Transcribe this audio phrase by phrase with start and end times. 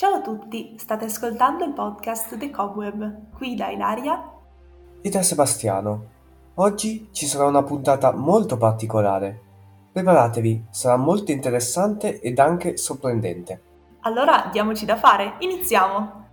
[0.00, 4.32] Ciao a tutti, state ascoltando il podcast The Cobweb, qui da Ilaria
[5.02, 6.06] e da Sebastiano.
[6.54, 9.38] Oggi ci sarà una puntata molto particolare.
[9.92, 13.60] Preparatevi, sarà molto interessante ed anche sorprendente.
[14.00, 16.28] Allora diamoci da fare, iniziamo!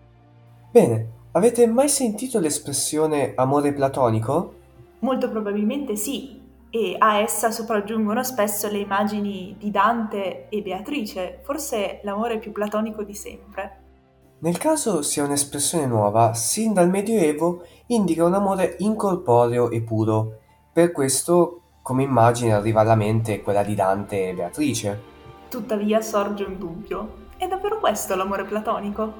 [0.71, 4.53] Bene, avete mai sentito l'espressione amore platonico?
[4.99, 12.01] Molto probabilmente sì, e a essa sopraggiungono spesso le immagini di Dante e Beatrice, forse
[12.03, 13.81] l'amore più platonico di sempre.
[14.39, 20.39] Nel caso sia un'espressione nuova, sin dal Medioevo indica un amore incorporeo e puro.
[20.71, 25.01] Per questo, come immagine, arriva alla mente quella di Dante e Beatrice.
[25.49, 27.25] Tuttavia sorge un dubbio.
[27.37, 29.13] È davvero questo l'amore platonico?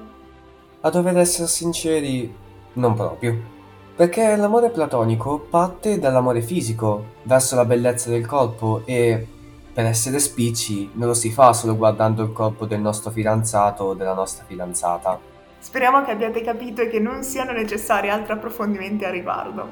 [0.82, 2.32] A dover essere sinceri,
[2.74, 3.56] non proprio.
[3.98, 9.26] Perché l'amore platonico parte dall'amore fisico, verso la bellezza del corpo e,
[9.72, 13.94] per essere spicci, non lo si fa solo guardando il corpo del nostro fidanzato o
[13.94, 15.18] della nostra fidanzata.
[15.58, 19.68] Speriamo che abbiate capito e che non siano necessari altri approfondimenti a riguardo.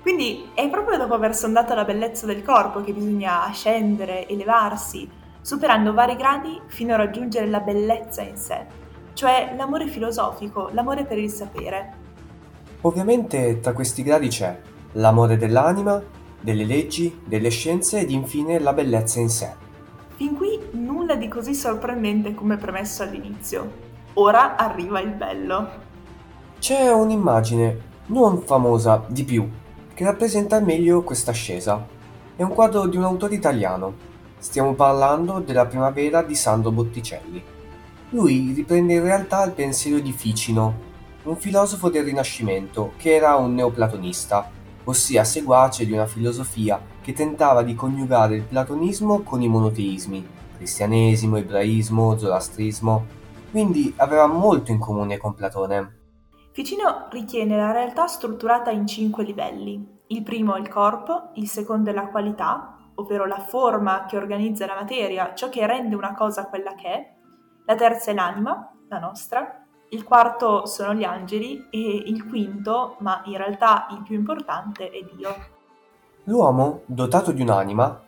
[0.00, 5.06] Quindi è proprio dopo aver sondato la bellezza del corpo che bisogna scendere, elevarsi,
[5.42, 8.64] superando vari gradi fino a raggiungere la bellezza in sé,
[9.12, 11.97] cioè l'amore filosofico, l'amore per il sapere.
[12.88, 14.58] Ovviamente tra questi gradi c'è
[14.92, 16.02] l'amore dell'anima,
[16.40, 19.52] delle leggi, delle scienze ed infine la bellezza in sé.
[20.16, 23.70] Fin qui nulla di così sorprendente come premesso all'inizio.
[24.14, 25.68] Ora arriva il bello.
[26.58, 29.46] C'è un'immagine, non famosa, di più,
[29.92, 31.86] che rappresenta al meglio questa ascesa.
[32.36, 33.94] È un quadro di un autore italiano.
[34.38, 37.44] Stiamo parlando della primavera di Sandro Botticelli.
[38.12, 40.86] Lui riprende in realtà il pensiero di Ficino,
[41.28, 44.50] un filosofo del Rinascimento che era un neoplatonista,
[44.84, 51.36] ossia seguace di una filosofia che tentava di coniugare il platonismo con i monoteismi, cristianesimo,
[51.36, 53.04] ebraismo, zoroastrismo,
[53.50, 55.96] quindi aveva molto in comune con Platone.
[56.52, 59.96] Ficino ritiene la realtà strutturata in cinque livelli.
[60.06, 64.64] Il primo è il corpo, il secondo è la qualità, ovvero la forma che organizza
[64.64, 67.14] la materia, ciò che rende una cosa quella che è.
[67.66, 73.22] La terza è l'anima, la nostra, il quarto sono gli angeli e il quinto, ma
[73.24, 75.34] in realtà il più importante, è Dio.
[76.24, 78.02] L'uomo, dotato di un'anima,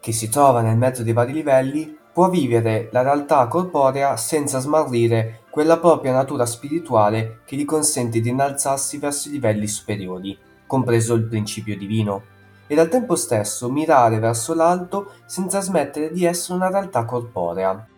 [0.00, 5.44] che si trova nel mezzo dei vari livelli, può vivere la realtà corporea senza smarrire
[5.50, 11.24] quella propria natura spirituale che gli consente di innalzarsi verso i livelli superiori, compreso il
[11.24, 12.22] principio divino,
[12.66, 17.88] ed al tempo stesso mirare verso l'alto senza smettere di essere una realtà corporea.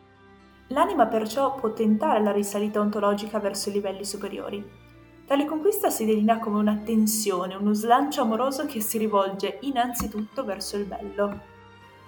[0.68, 4.64] L'anima perciò può tentare la risalita ontologica verso i livelli superiori.
[5.26, 10.76] Tale conquista si delinea come una tensione, uno slancio amoroso che si rivolge innanzitutto verso
[10.76, 11.40] il bello.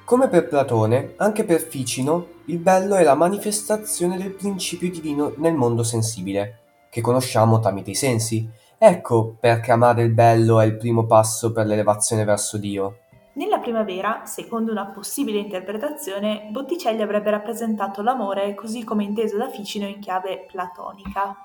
[0.05, 5.55] Come per Platone, anche per Ficino, il bello è la manifestazione del principio divino nel
[5.55, 6.61] mondo sensibile,
[6.91, 8.49] che conosciamo tramite i sensi.
[8.79, 13.01] Ecco perché amare il bello è il primo passo per l'elevazione verso Dio.
[13.39, 19.87] Nella primavera, secondo una possibile interpretazione, Botticelli avrebbe rappresentato l'amore così come inteso da Ficino
[19.87, 21.37] in chiave platonica.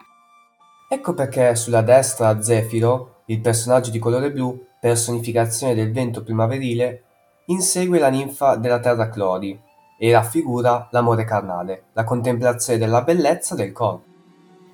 [0.90, 7.04] Ecco perché sulla destra Zefiro, il personaggio di colore blu, personificazione del vento primaverile,
[7.46, 9.62] insegue la ninfa della terra Clori
[10.00, 14.10] e raffigura l'amore carnale, la contemplazione della bellezza del corpo.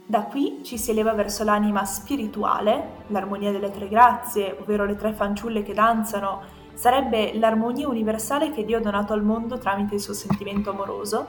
[0.06, 5.12] Da qui ci si eleva verso l'anima spirituale, l'armonia delle tre grazie, ovvero le tre
[5.12, 10.14] fanciulle che danzano sarebbe l'armonia universale che Dio ha donato al mondo tramite il suo
[10.14, 11.28] sentimento amoroso.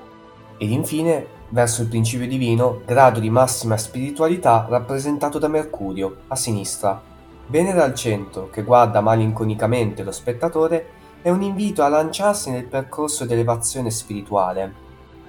[0.56, 7.02] Ed infine, verso il principio divino, grado di massima spiritualità rappresentato da Mercurio, a sinistra.
[7.48, 10.86] Venere al centro, che guarda malinconicamente lo spettatore,
[11.20, 14.72] è un invito a lanciarsi nel percorso di elevazione spirituale.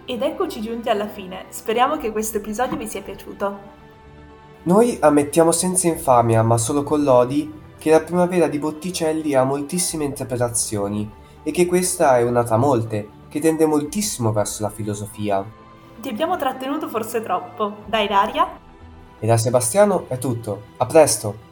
[0.05, 3.57] Ed eccoci giunti alla fine, speriamo che questo episodio vi sia piaciuto.
[4.63, 10.03] Noi ammettiamo senza infamia, ma solo con lodi, che la primavera di Botticelli ha moltissime
[10.03, 11.09] interpretazioni
[11.41, 15.43] e che questa è una tra molte, che tende moltissimo verso la filosofia.
[15.99, 17.77] Ti abbiamo trattenuto forse troppo.
[17.87, 18.47] Dai Daria?
[19.17, 20.61] E da Sebastiano è tutto.
[20.77, 21.50] A presto!